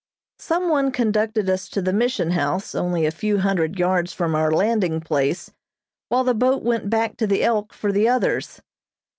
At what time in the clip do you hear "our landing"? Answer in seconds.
4.33-4.99